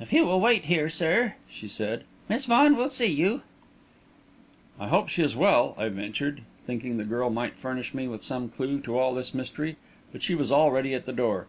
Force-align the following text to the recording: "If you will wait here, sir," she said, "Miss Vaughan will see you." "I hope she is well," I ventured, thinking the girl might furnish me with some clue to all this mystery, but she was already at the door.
"If 0.00 0.14
you 0.14 0.24
will 0.24 0.40
wait 0.40 0.64
here, 0.64 0.88
sir," 0.88 1.34
she 1.46 1.68
said, 1.68 2.04
"Miss 2.26 2.46
Vaughan 2.46 2.74
will 2.74 2.88
see 2.88 3.04
you." 3.12 3.42
"I 4.80 4.88
hope 4.88 5.10
she 5.10 5.22
is 5.22 5.36
well," 5.36 5.74
I 5.76 5.90
ventured, 5.90 6.40
thinking 6.66 6.96
the 6.96 7.04
girl 7.04 7.28
might 7.28 7.58
furnish 7.60 7.92
me 7.92 8.08
with 8.08 8.22
some 8.22 8.48
clue 8.48 8.80
to 8.80 8.96
all 8.98 9.14
this 9.14 9.34
mystery, 9.34 9.76
but 10.10 10.22
she 10.22 10.34
was 10.34 10.50
already 10.50 10.94
at 10.94 11.04
the 11.04 11.12
door. 11.12 11.48